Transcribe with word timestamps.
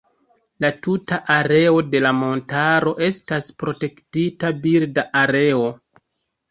La 0.63 0.69
tuta 0.87 1.19
areo 1.33 1.75
de 1.91 2.01
la 2.07 2.13
montaro 2.23 2.95
estas 3.11 3.53
Protektita 3.61 4.53
birda 4.67 5.09
areo. 5.25 5.67